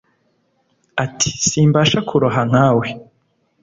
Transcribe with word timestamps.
Ati: 1.03 1.29
"Simbasha 1.49 1.99
kuroha 2.07 2.41
nka 2.49 2.65
mwe! 2.75 2.87